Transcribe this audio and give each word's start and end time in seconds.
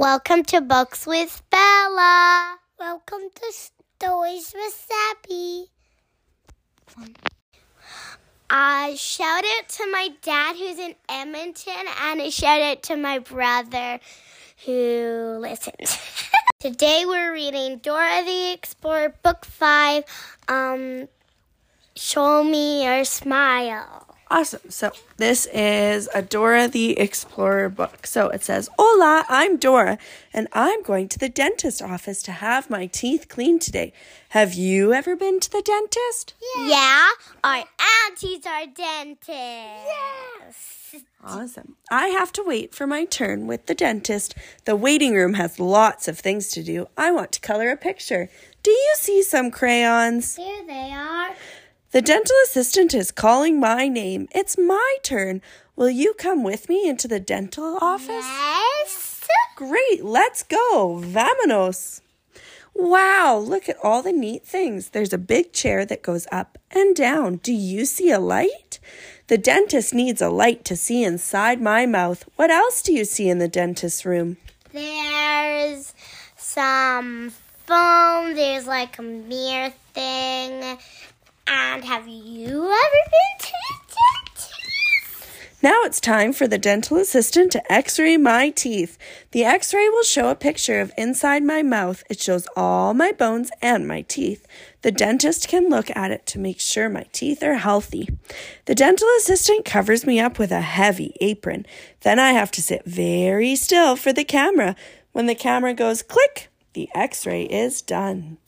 Welcome 0.00 0.44
to 0.44 0.62
Books 0.62 1.06
with 1.06 1.42
Bella. 1.50 2.56
Welcome 2.78 3.28
to 3.34 3.52
Stories 3.52 4.54
with 4.54 4.88
Sappy. 4.88 5.66
I 8.48 8.94
shout 8.94 9.44
out 9.44 9.68
to 9.68 9.92
my 9.92 10.08
dad 10.22 10.56
who's 10.56 10.78
in 10.78 10.94
Edmonton, 11.06 11.74
and 12.02 12.22
I 12.22 12.30
shout 12.30 12.62
out 12.62 12.82
to 12.84 12.96
my 12.96 13.18
brother 13.18 14.00
who 14.64 15.36
listens. 15.38 15.98
Today 16.60 17.04
we're 17.06 17.34
reading 17.34 17.76
Dora 17.76 18.22
the 18.24 18.52
Explorer, 18.54 19.14
Book 19.22 19.44
5. 19.44 20.04
Um, 20.48 21.08
Show 21.94 22.42
me 22.42 22.86
your 22.86 23.04
smile. 23.04 24.09
Awesome. 24.32 24.70
So 24.70 24.92
this 25.16 25.46
is 25.46 26.08
a 26.14 26.22
Dora 26.22 26.68
the 26.68 26.96
Explorer 27.00 27.68
book. 27.68 28.06
So 28.06 28.28
it 28.28 28.44
says, 28.44 28.70
Hola, 28.78 29.24
I'm 29.28 29.56
Dora, 29.56 29.98
and 30.32 30.46
I'm 30.52 30.84
going 30.84 31.08
to 31.08 31.18
the 31.18 31.28
dentist 31.28 31.82
office 31.82 32.22
to 32.22 32.32
have 32.32 32.70
my 32.70 32.86
teeth 32.86 33.26
cleaned 33.28 33.60
today. 33.60 33.92
Have 34.28 34.54
you 34.54 34.92
ever 34.92 35.16
been 35.16 35.40
to 35.40 35.50
the 35.50 35.62
dentist? 35.62 36.34
Yeah. 36.56 36.68
yeah 36.68 37.08
our 37.42 37.64
aunties 38.06 38.46
are 38.46 38.66
dentists. 38.66 39.26
Yes. 39.26 40.76
Awesome. 41.24 41.76
I 41.90 42.08
have 42.08 42.32
to 42.32 42.44
wait 42.44 42.72
for 42.72 42.86
my 42.86 43.04
turn 43.04 43.48
with 43.48 43.66
the 43.66 43.74
dentist. 43.74 44.36
The 44.64 44.76
waiting 44.76 45.14
room 45.14 45.34
has 45.34 45.58
lots 45.58 46.06
of 46.06 46.18
things 46.18 46.48
to 46.52 46.62
do. 46.62 46.86
I 46.96 47.10
want 47.10 47.32
to 47.32 47.40
color 47.40 47.70
a 47.70 47.76
picture. 47.76 48.28
Do 48.62 48.70
you 48.70 48.92
see 48.96 49.22
some 49.22 49.50
crayons? 49.50 50.36
Here 50.36 50.64
they 50.66 50.92
are. 50.92 51.19
The 51.92 52.02
dental 52.02 52.36
assistant 52.44 52.94
is 52.94 53.10
calling 53.10 53.58
my 53.58 53.88
name. 53.88 54.28
It's 54.30 54.56
my 54.56 54.96
turn. 55.02 55.42
Will 55.74 55.90
you 55.90 56.14
come 56.14 56.44
with 56.44 56.68
me 56.68 56.88
into 56.88 57.08
the 57.08 57.18
dental 57.18 57.78
office? 57.80 58.08
Yes. 58.08 59.26
Great, 59.56 60.04
let's 60.04 60.44
go. 60.44 61.02
Vamonos. 61.04 62.00
Wow, 62.74 63.42
look 63.44 63.68
at 63.68 63.76
all 63.82 64.02
the 64.02 64.12
neat 64.12 64.46
things. 64.46 64.90
There's 64.90 65.12
a 65.12 65.18
big 65.18 65.52
chair 65.52 65.84
that 65.84 66.02
goes 66.02 66.28
up 66.30 66.58
and 66.70 66.94
down. 66.94 67.36
Do 67.38 67.52
you 67.52 67.84
see 67.84 68.12
a 68.12 68.20
light? 68.20 68.78
The 69.26 69.36
dentist 69.36 69.92
needs 69.92 70.22
a 70.22 70.30
light 70.30 70.64
to 70.66 70.76
see 70.76 71.02
inside 71.02 71.60
my 71.60 71.86
mouth. 71.86 72.24
What 72.36 72.50
else 72.50 72.82
do 72.82 72.92
you 72.92 73.04
see 73.04 73.28
in 73.28 73.38
the 73.38 73.48
dentist's 73.48 74.06
room? 74.06 74.36
There's 74.72 75.92
some 76.36 77.32
foam. 77.66 78.34
There's 78.34 78.68
like 78.68 78.96
a 78.98 79.02
mirror 79.02 79.72
thing. 79.92 80.78
And 81.52 81.84
have 81.84 82.06
you 82.06 82.64
ever 82.64 83.02
been 83.10 83.38
to? 83.40 83.52
Now 85.62 85.80
it's 85.82 86.00
time 86.00 86.32
for 86.32 86.46
the 86.46 86.56
dental 86.56 86.96
assistant 86.96 87.52
to 87.52 87.72
x 87.72 87.98
ray 87.98 88.16
my 88.16 88.48
teeth. 88.48 88.96
The 89.32 89.44
x 89.44 89.74
ray 89.74 89.90
will 89.90 90.04
show 90.04 90.30
a 90.30 90.34
picture 90.34 90.80
of 90.80 90.92
inside 90.96 91.42
my 91.42 91.62
mouth. 91.62 92.02
It 92.08 92.18
shows 92.18 92.48
all 92.56 92.94
my 92.94 93.12
bones 93.12 93.50
and 93.60 93.86
my 93.86 94.00
teeth. 94.02 94.46
The 94.80 94.90
dentist 94.90 95.48
can 95.48 95.68
look 95.68 95.94
at 95.94 96.12
it 96.12 96.24
to 96.28 96.38
make 96.38 96.60
sure 96.60 96.88
my 96.88 97.04
teeth 97.12 97.42
are 97.42 97.56
healthy. 97.56 98.08
The 98.64 98.74
dental 98.74 99.08
assistant 99.18 99.66
covers 99.66 100.06
me 100.06 100.18
up 100.18 100.38
with 100.38 100.50
a 100.50 100.62
heavy 100.62 101.14
apron. 101.20 101.66
Then 102.00 102.18
I 102.18 102.30
have 102.30 102.50
to 102.52 102.62
sit 102.62 102.86
very 102.86 103.54
still 103.54 103.96
for 103.96 104.14
the 104.14 104.24
camera. 104.24 104.76
When 105.12 105.26
the 105.26 105.34
camera 105.34 105.74
goes 105.74 106.02
click, 106.02 106.48
the 106.72 106.88
x 106.94 107.26
ray 107.26 107.42
is 107.42 107.82
done. 107.82 108.38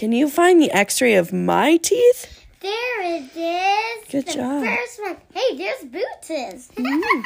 Can 0.00 0.12
you 0.12 0.30
find 0.30 0.62
the 0.62 0.70
x 0.70 1.02
ray 1.02 1.16
of 1.16 1.30
my 1.30 1.76
teeth? 1.76 2.46
There 2.60 3.02
it 3.02 3.36
is. 3.36 4.10
Good 4.10 4.28
the 4.28 4.32
job. 4.32 4.64
First 4.64 5.02
one. 5.02 5.16
Hey, 5.34 5.58
there's 5.58 5.84
Boots. 5.84 6.70
mm. 6.74 7.22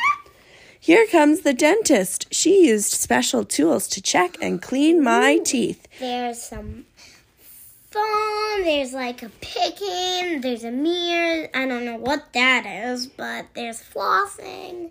Here 0.81 1.07
comes 1.07 1.43
the 1.43 1.55
dentist. 1.55 2.27
She 2.35 2.67
used 2.67 2.91
special 2.91 3.45
tools 3.45 3.87
to 3.87 4.03
check 4.03 4.37
and 4.43 4.61
clean 4.61 5.05
my 5.05 5.35
Ooh. 5.35 5.45
teeth. 5.45 5.87
There's 6.01 6.43
some 6.43 6.87
foam, 7.93 8.65
there's 8.65 8.93
like 8.93 9.23
a 9.23 9.29
picking, 9.41 10.41
there's 10.41 10.65
a 10.65 10.73
mirror. 10.73 11.49
I 11.55 11.69
don't 11.69 11.85
know 11.85 11.99
what 11.99 12.33
that 12.33 12.67
is, 12.67 13.07
but 13.07 13.47
there's 13.55 13.81
flossing. 13.81 14.91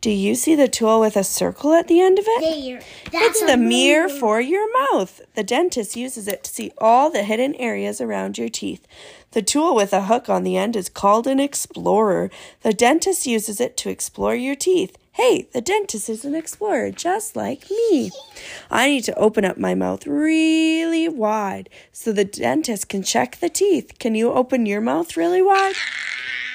Do 0.00 0.10
you 0.10 0.34
see 0.34 0.54
the 0.54 0.68
tool 0.68 1.00
with 1.00 1.16
a 1.16 1.24
circle 1.24 1.72
at 1.72 1.88
the 1.88 2.00
end 2.00 2.18
of 2.18 2.24
it? 2.26 2.40
There. 2.40 2.80
That's 3.12 3.40
it's 3.40 3.50
the 3.50 3.56
mirror 3.56 4.08
for 4.08 4.40
your 4.40 4.70
mouth. 4.92 5.20
The 5.34 5.42
dentist 5.42 5.96
uses 5.96 6.28
it 6.28 6.44
to 6.44 6.50
see 6.50 6.72
all 6.78 7.10
the 7.10 7.24
hidden 7.24 7.54
areas 7.56 8.00
around 8.00 8.38
your 8.38 8.48
teeth. 8.48 8.86
The 9.32 9.42
tool 9.42 9.74
with 9.74 9.92
a 9.92 10.02
hook 10.02 10.28
on 10.28 10.42
the 10.42 10.56
end 10.56 10.76
is 10.76 10.88
called 10.88 11.26
an 11.26 11.40
explorer. 11.40 12.30
The 12.62 12.72
dentist 12.72 13.26
uses 13.26 13.60
it 13.60 13.76
to 13.78 13.90
explore 13.90 14.34
your 14.34 14.54
teeth. 14.54 14.96
Hey, 15.12 15.48
the 15.52 15.60
dentist 15.60 16.08
is 16.08 16.24
an 16.24 16.36
explorer 16.36 16.92
just 16.92 17.34
like 17.34 17.68
me. 17.68 18.12
I 18.70 18.86
need 18.86 19.02
to 19.04 19.18
open 19.18 19.44
up 19.44 19.58
my 19.58 19.74
mouth 19.74 20.06
really 20.06 21.08
wide 21.08 21.68
so 21.92 22.12
the 22.12 22.24
dentist 22.24 22.88
can 22.88 23.02
check 23.02 23.40
the 23.40 23.48
teeth. 23.48 23.98
Can 23.98 24.14
you 24.14 24.32
open 24.32 24.64
your 24.64 24.80
mouth 24.80 25.16
really 25.16 25.42
wide? 25.42 25.74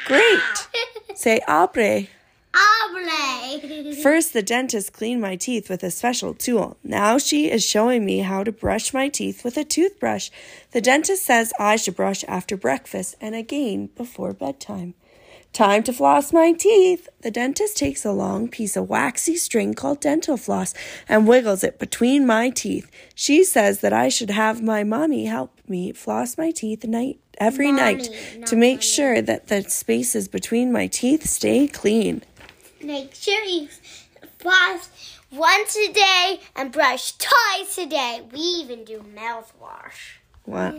Great. 0.06 0.40
Say 1.14 1.42
abre. 1.46 2.08
First, 4.04 4.34
the 4.34 4.44
dentist 4.44 4.94
cleaned 4.94 5.22
my 5.22 5.36
teeth 5.36 5.70
with 5.70 5.84
a 5.84 5.92
special 5.92 6.34
tool. 6.34 6.78
Now 6.84 7.18
she 7.18 7.50
is 7.50 7.64
showing 7.66 8.06
me 8.06 8.20
how 8.20 8.44
to 8.44 8.52
brush 8.52 8.94
my 8.94 9.10
teeth 9.10 9.44
with 9.44 9.58
a 9.58 9.64
toothbrush. 9.64 10.30
The 10.72 10.82
dentist 10.82 11.24
says 11.24 11.54
I 11.60 11.76
should 11.76 11.96
brush 11.96 12.24
after 12.28 12.58
breakfast 12.58 13.16
and 13.20 13.36
again 13.36 13.88
before 13.96 14.34
bedtime. 14.34 14.94
Time 15.54 15.84
to 15.84 15.94
floss 15.94 16.34
my 16.34 16.52
teeth. 16.52 17.08
The 17.22 17.30
dentist 17.30 17.78
takes 17.78 18.04
a 18.04 18.12
long 18.12 18.48
piece 18.48 18.76
of 18.76 18.90
waxy 18.90 19.36
string 19.36 19.76
called 19.76 20.02
dental 20.02 20.36
floss 20.36 20.74
and 21.08 21.28
wiggles 21.28 21.64
it 21.64 21.78
between 21.78 22.26
my 22.26 22.50
teeth. 22.50 22.90
She 23.14 23.44
says 23.44 23.82
that 23.82 23.94
I 23.94 24.10
should 24.10 24.32
have 24.32 24.64
my 24.64 24.84
mommy 24.84 25.26
help 25.26 25.60
me 25.68 25.92
floss 25.92 26.40
my 26.40 26.50
teeth 26.50 26.84
night 26.86 27.20
every 27.38 27.72
mommy, 27.72 27.82
night 27.82 28.46
to 28.48 28.56
make 28.56 28.78
mommy. 28.78 28.82
sure 28.82 29.22
that 29.22 29.48
the 29.48 29.62
spaces 29.70 30.28
between 30.28 30.72
my 30.72 30.88
teeth 30.88 31.28
stay 31.28 31.68
clean. 31.68 32.24
Make 32.84 33.16
sure 33.16 33.44
you 33.46 33.70
floss 34.40 34.90
once 35.32 35.76
a 35.78 35.92
day 35.92 36.42
and 36.56 36.72
brush 36.72 37.14
twice 37.14 37.78
a 37.78 37.86
day. 37.86 38.22
We 38.32 38.40
even 38.40 38.84
do 38.84 39.00
mouthwash. 39.16 40.18
Wow. 40.46 40.76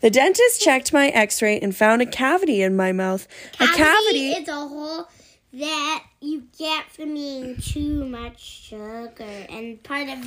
The 0.00 0.10
dentist 0.10 0.60
checked 0.62 0.92
my 0.92 1.08
x 1.08 1.42
ray 1.42 1.58
and 1.58 1.74
found 1.74 2.02
a 2.02 2.06
cavity 2.06 2.62
in 2.62 2.76
my 2.76 2.92
mouth. 2.92 3.26
Cavity 3.52 3.72
a 3.72 3.76
cavity 3.76 4.28
is 4.30 4.48
a 4.48 4.68
hole 4.68 5.08
that 5.52 6.04
you 6.20 6.44
get 6.56 6.90
from 6.92 7.16
eating 7.16 7.56
too 7.60 8.04
much 8.04 8.40
sugar, 8.40 9.24
and 9.48 9.82
part 9.82 10.08
of 10.08 10.18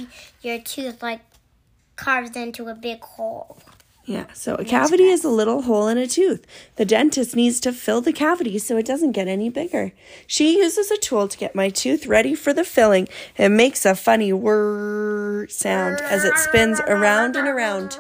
your 0.42 0.60
tooth 0.60 1.02
like 1.02 1.22
carves 1.96 2.36
into 2.36 2.68
a 2.68 2.76
big 2.76 3.02
hole. 3.02 3.58
Yeah, 4.06 4.26
so 4.34 4.56
a 4.56 4.66
cavity 4.66 5.06
is 5.06 5.24
a 5.24 5.30
little 5.30 5.62
hole 5.62 5.88
in 5.88 5.98
a 5.98 6.08
tooth. 6.08 6.46
The 6.76 6.86
dentist 6.86 7.36
needs 7.36 7.60
to 7.62 7.72
fill 7.72 8.02
the 8.02 8.12
cavity 8.12 8.58
so 8.58 8.76
it 8.78 8.86
doesn't 8.86 9.12
get 9.12 9.28
any 9.28 9.50
bigger. 9.50 9.94
She 10.26 10.58
uses 10.58 10.90
a 10.90 10.98
tool 10.98 11.28
to 11.28 11.38
get 11.38 11.54
my 11.54 11.70
tooth 11.70 12.08
ready 12.08 12.34
for 12.34 12.52
the 12.52 12.64
filling. 12.64 13.08
It 13.38 13.50
makes 13.50 13.86
a 13.86 13.94
funny 13.94 14.34
whir 14.34 15.48
sound 15.50 16.02
as 16.02 16.26
it 16.26 16.38
spins 16.38 16.80
around 16.82 17.36
and 17.36 17.48
around. 17.48 18.00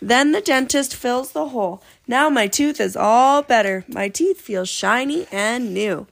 Then 0.00 0.32
the 0.32 0.40
dentist 0.40 0.96
fills 0.96 1.32
the 1.32 1.50
hole. 1.50 1.82
Now 2.08 2.28
my 2.28 2.48
tooth 2.48 2.80
is 2.80 2.96
all 2.96 3.42
better. 3.42 3.84
My 3.86 4.08
teeth 4.08 4.40
feel 4.40 4.64
shiny 4.64 5.26
and 5.30 5.72
new. 5.72 6.08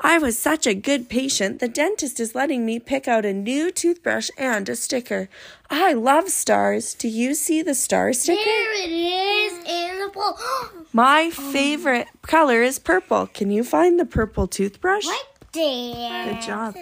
I 0.00 0.18
was 0.18 0.38
such 0.38 0.66
a 0.66 0.74
good 0.74 1.08
patient, 1.08 1.58
the 1.58 1.68
dentist 1.68 2.20
is 2.20 2.34
letting 2.34 2.66
me 2.66 2.78
pick 2.78 3.08
out 3.08 3.24
a 3.24 3.32
new 3.32 3.70
toothbrush 3.70 4.28
and 4.36 4.68
a 4.68 4.76
sticker. 4.76 5.28
I 5.70 5.94
love 5.94 6.28
stars. 6.28 6.94
Do 6.94 7.08
you 7.08 7.34
see 7.34 7.62
the 7.62 7.74
star 7.74 8.12
sticker? 8.12 8.38
There 8.44 8.84
it 8.84 8.90
is 8.90 9.52
in 9.64 10.00
the 10.00 10.08
bowl. 10.12 10.36
My 10.92 11.30
favorite 11.30 12.08
color 12.22 12.62
is 12.62 12.78
purple. 12.78 13.26
Can 13.26 13.50
you 13.50 13.64
find 13.64 13.98
the 13.98 14.04
purple 14.04 14.46
toothbrush? 14.46 15.06
Right 15.06 15.22
there. 15.52 16.34
Good 16.34 16.42
job. 16.42 16.76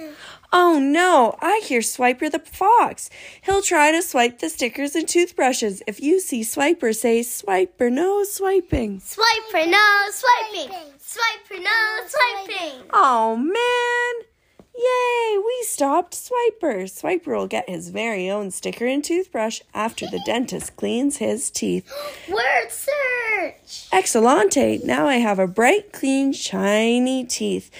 Oh 0.56 0.78
no, 0.78 1.36
I 1.40 1.62
hear 1.64 1.80
Swiper 1.80 2.30
the 2.30 2.38
fox. 2.38 3.10
He'll 3.42 3.60
try 3.60 3.90
to 3.90 4.00
swipe 4.00 4.38
the 4.38 4.48
stickers 4.48 4.94
and 4.94 5.08
toothbrushes. 5.08 5.82
If 5.88 6.00
you 6.00 6.20
see 6.20 6.42
Swiper, 6.42 6.94
say 6.94 7.22
Swiper, 7.22 7.90
no 7.90 8.22
swiping. 8.22 9.00
Swiper, 9.00 9.68
no 9.68 10.02
swiping. 10.12 10.70
Swiper, 11.00 11.60
no 11.60 12.06
swiping. 12.06 12.88
Oh 12.92 13.36
man. 13.36 14.28
Yay, 14.76 15.38
we 15.38 15.64
stopped 15.64 16.14
Swiper. 16.14 16.84
Swiper 16.84 17.36
will 17.36 17.48
get 17.48 17.68
his 17.68 17.88
very 17.88 18.30
own 18.30 18.52
sticker 18.52 18.86
and 18.86 19.02
toothbrush 19.02 19.60
after 19.74 20.06
the 20.06 20.22
dentist 20.24 20.76
cleans 20.76 21.16
his 21.16 21.50
teeth. 21.50 21.92
Word 22.28 22.70
search. 22.70 23.88
Excellente. 23.92 24.84
Now 24.84 25.08
I 25.08 25.16
have 25.16 25.40
a 25.40 25.48
bright, 25.48 25.92
clean, 25.92 26.32
shiny 26.32 27.24
teeth. 27.24 27.72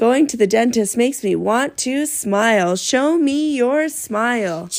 Going 0.00 0.26
to 0.28 0.38
the 0.38 0.46
dentist 0.46 0.96
makes 0.96 1.22
me 1.22 1.36
want 1.36 1.76
to 1.76 2.06
smile. 2.06 2.74
Show 2.74 3.18
me 3.18 3.54
your 3.54 3.90
smile. 3.90 4.70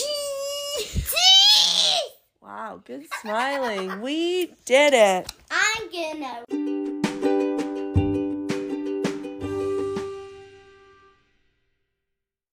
Wow, 2.42 2.82
good 2.84 3.06
smiling. 3.22 4.02
we 4.02 4.48
did 4.66 4.96
it. 4.96 5.32
I'm 5.52 5.92
gonna. 5.92 6.44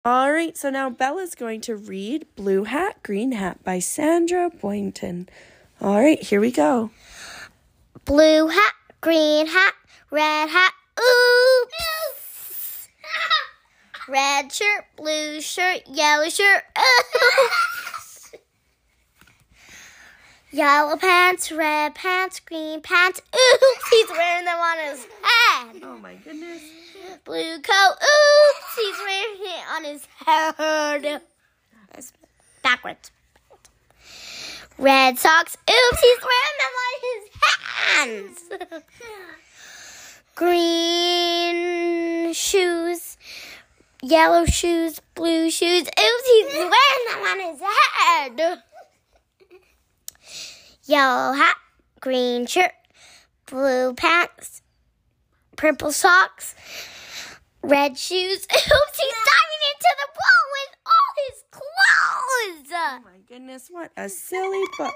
All 0.07 0.33
right, 0.33 0.57
so 0.57 0.71
now 0.71 0.89
Bella's 0.89 1.35
going 1.35 1.61
to 1.61 1.77
read 1.77 2.25
Blue 2.35 2.65
Hat, 2.65 3.03
Green 3.03 3.33
Hat 3.33 3.63
by 3.63 3.79
Sandra 3.79 4.49
Boynton. 4.49 5.29
All 5.83 6.01
right, 6.01 6.23
here 6.23 6.41
we 6.41 6.51
go. 6.51 6.89
Blue 8.07 8.49
hat, 8.49 8.73
green 9.03 9.49
hat, 9.49 9.75
red 10.11 10.49
hat, 10.49 10.73
oops. 10.99 11.94
Red 14.09 14.53
shirt, 14.53 14.85
blue 14.97 15.41
shirt, 15.41 15.83
yellow 15.87 16.29
shirt. 16.29 16.63
Yellow 20.55 20.97
pants, 20.97 21.51
red 21.51 21.97
pants, 21.97 22.39
green 22.39 22.81
pants, 22.81 23.21
oops. 23.35 23.89
He's 23.91 24.09
wearing 24.09 24.45
them 24.45 24.57
on 24.57 24.79
his 24.85 25.05
head. 25.21 25.83
Oh 25.83 25.99
my 26.01 26.15
goodness. 26.15 26.63
Blue 27.25 27.61
coat, 27.61 27.95
oops. 27.97 28.77
He's 28.77 28.97
wearing 28.99 29.41
it 29.41 29.65
on 29.75 29.83
his 29.83 30.07
head. 30.25 31.23
That's 31.91 32.13
backwards. 32.63 33.11
Red 34.79 35.19
socks. 35.19 35.57
Oops, 35.69 36.01
he's 36.01 36.19
wearing 36.23 36.59
them 36.61 36.75
on 36.85 37.01
his 37.03 37.29
hands. 38.61 38.83
Green 40.37 42.33
shoes. 42.33 43.14
Yellow 44.05 44.45
shoes. 44.45 45.01
Blue 45.15 45.51
shoes. 45.51 45.85
Oops, 45.85 46.27
he's 46.27 46.55
wearing 46.55 46.71
them 47.09 47.21
on 47.25 47.41
his 47.41 47.61
head. 47.63 48.63
Yellow 50.85 51.33
hat. 51.33 51.57
Green 52.01 52.45
shirt. 52.45 52.73
Blue 53.47 53.95
pants. 53.95 54.61
Purple 55.57 55.91
socks. 55.91 56.55
Red 57.63 57.97
shoes. 57.97 58.45
Oops, 58.55 58.99
he's 59.01 59.15
diving 59.31 59.63
into 59.73 59.91
the 59.97 60.09
pool 60.13 60.43
with 60.53 60.77
all 60.85 61.11
his 61.25 61.45
clothes. 61.51 62.73
Oh 62.75 63.01
my 63.07 63.19
goodness, 63.27 63.69
what 63.71 63.91
a 63.97 64.11
silly 64.11 64.65
book. 64.77 64.95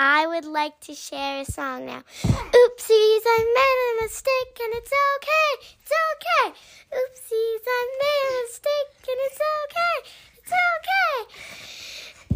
I 0.00 0.28
would 0.28 0.44
like 0.44 0.78
to 0.82 0.94
share 0.94 1.40
a 1.40 1.44
song 1.44 1.86
now. 1.86 2.04
Oopsies, 2.22 3.22
I 3.26 3.38
made 3.58 3.78
a 3.82 4.02
mistake 4.04 4.60
and 4.62 4.74
it's 4.74 4.92
okay. 5.16 5.50
It's 5.82 5.92
okay. 6.12 6.54
Oopsies, 6.94 7.62
I 7.66 7.82
made 7.98 8.26
a 8.28 8.34
mistake 8.46 8.94
and 9.10 9.20
it's 9.26 9.40
okay. 9.58 9.96
It's 10.38 10.52
okay. 10.78 11.14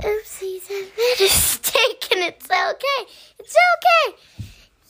Oopsies, 0.09 0.67
I 0.71 0.91
made 0.99 1.21
a 1.21 1.23
mistake 1.31 2.09
and 2.11 2.23
it's 2.25 2.51
okay. 2.51 3.13
It's 3.39 3.57
okay. 3.77 4.17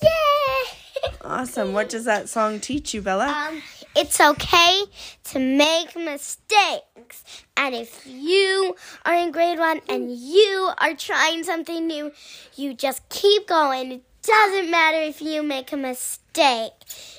Yay! 0.02 1.12
Awesome. 1.20 1.75
What 1.75 1.90
does 1.90 2.06
that 2.06 2.30
song 2.30 2.58
teach 2.58 2.94
you, 2.94 3.02
Bella? 3.02 3.28
Um, 3.28 3.62
it's 3.94 4.20
okay 4.20 4.84
to 5.24 5.38
make 5.38 5.96
mistakes. 5.96 7.24
And 7.56 7.74
if 7.74 8.06
you 8.06 8.76
are 9.04 9.14
in 9.14 9.32
grade 9.32 9.58
one 9.58 9.80
and 9.88 10.10
you 10.10 10.70
are 10.78 10.94
trying 10.94 11.44
something 11.44 11.86
new, 11.86 12.12
you 12.56 12.74
just 12.74 13.08
keep 13.08 13.46
going. 13.46 13.92
It 13.92 14.02
doesn't 14.22 14.70
matter 14.70 14.98
if 14.98 15.20
you 15.20 15.42
make 15.42 15.72
a 15.72 15.76
mistake. 15.76 16.72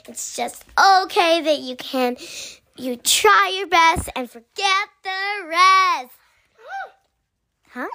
It's 0.07 0.35
just 0.35 0.65
okay 0.77 1.41
that 1.41 1.59
you 1.59 1.75
can 1.75 2.17
you 2.75 2.95
try 2.95 3.53
your 3.55 3.67
best 3.67 4.09
and 4.15 4.29
forget 4.29 4.87
the 5.03 5.47
rest. 5.47 6.15
Huh? 7.69 7.87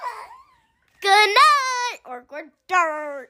Good 1.01 1.29
night 1.29 1.97
or 2.05 2.25
good 2.27 2.51
dirt. 2.67 3.29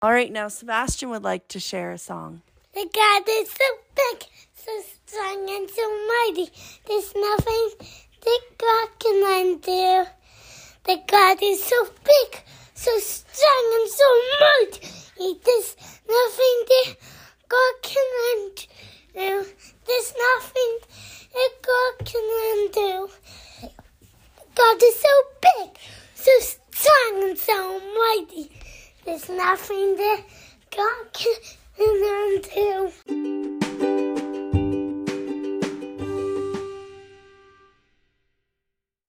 All 0.00 0.12
right, 0.12 0.32
now 0.32 0.48
Sebastian 0.48 1.10
would 1.10 1.22
like 1.22 1.48
to 1.48 1.60
share 1.60 1.92
a 1.92 1.98
song. 1.98 2.42
The 2.74 2.88
God 2.94 3.22
is 3.28 3.50
so 3.50 3.64
big, 3.94 4.26
so 4.54 4.72
strong, 4.80 5.50
and 5.50 5.68
so 5.68 6.06
mighty. 6.08 6.50
There's 6.86 7.14
nothing 7.14 7.70
that 8.24 8.40
God 8.56 8.88
can 8.98 9.22
undo. 9.22 10.06
The 10.84 11.02
God 11.06 11.38
is 11.42 11.62
so 11.62 11.84
big, 11.84 12.42
so 12.72 12.98
strong, 12.98 13.72
and 13.74 13.90
so 13.90 14.20
mighty. 14.40 15.36
There's 15.44 15.76
nothing 16.08 16.56
that 16.72 16.96
God 17.46 17.74
can 17.82 18.08
undo. 18.32 19.46
There's 19.86 20.14
nothing 20.32 20.78
that 21.34 21.50
God 21.60 22.06
can 22.06 22.26
undo. 22.54 23.12
God 24.54 24.82
is 24.82 24.96
so 24.98 25.08
big, 25.42 25.78
so 26.14 26.30
strong, 26.40 27.22
and 27.28 27.38
so 27.38 27.80
mighty. 27.80 28.50
There's 29.04 29.28
nothing 29.28 29.96
that 29.96 30.24
God 30.74 31.12
can 31.12 31.34
undo. 31.78 33.51